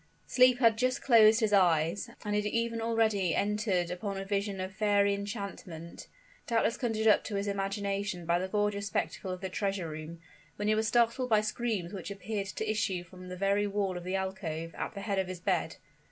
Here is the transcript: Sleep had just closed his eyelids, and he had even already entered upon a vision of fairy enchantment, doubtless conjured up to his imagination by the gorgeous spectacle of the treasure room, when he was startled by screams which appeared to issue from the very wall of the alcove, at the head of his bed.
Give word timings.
Sleep 0.25 0.57
had 0.57 0.79
just 0.79 1.03
closed 1.03 1.41
his 1.41 1.53
eyelids, 1.53 2.09
and 2.25 2.33
he 2.33 2.41
had 2.41 2.51
even 2.51 2.81
already 2.81 3.35
entered 3.35 3.91
upon 3.91 4.17
a 4.17 4.25
vision 4.25 4.59
of 4.59 4.73
fairy 4.73 5.13
enchantment, 5.13 6.07
doubtless 6.47 6.75
conjured 6.75 7.05
up 7.05 7.23
to 7.25 7.35
his 7.35 7.45
imagination 7.47 8.25
by 8.25 8.39
the 8.39 8.47
gorgeous 8.47 8.87
spectacle 8.87 9.29
of 9.31 9.41
the 9.41 9.49
treasure 9.49 9.89
room, 9.89 10.19
when 10.55 10.67
he 10.67 10.73
was 10.73 10.87
startled 10.87 11.29
by 11.29 11.41
screams 11.41 11.93
which 11.93 12.09
appeared 12.09 12.47
to 12.47 12.67
issue 12.67 13.03
from 13.03 13.29
the 13.29 13.37
very 13.37 13.67
wall 13.67 13.95
of 13.95 14.03
the 14.03 14.15
alcove, 14.15 14.73
at 14.73 14.95
the 14.95 15.01
head 15.01 15.19
of 15.19 15.27
his 15.27 15.39
bed. 15.39 15.75